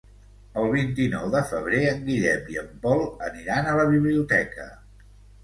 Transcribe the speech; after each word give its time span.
El 0.59 0.69
vint-i-nou 0.75 1.27
de 1.35 1.41
febrer 1.49 1.81
en 1.89 2.01
Guillem 2.07 2.49
i 2.55 2.59
en 2.63 2.73
Pol 2.87 3.05
aniran 3.29 3.71
a 3.71 3.77
la 3.83 3.87
biblioteca. 3.93 4.69